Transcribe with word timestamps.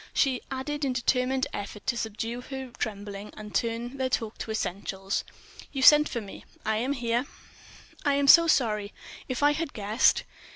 She 0.15 0.41
added 0.49 0.83
in 0.83 0.93
determined 0.93 1.45
effort 1.53 1.85
to 1.85 1.95
subdue 1.95 2.41
her 2.41 2.71
trembling 2.79 3.31
and 3.37 3.53
turn 3.53 3.97
their 3.97 4.09
talk 4.09 4.39
to 4.39 4.49
essentials: 4.49 5.23
"You 5.71 5.83
sent 5.83 6.09
for 6.09 6.21
me—I 6.21 6.77
am 6.77 6.93
here." 6.93 7.27
"I 8.03 8.15
am 8.15 8.27
so 8.27 8.47
sorry. 8.47 8.95
If 9.27 9.43
I 9.43 9.51
had 9.53 9.73
guessed 9.73 10.23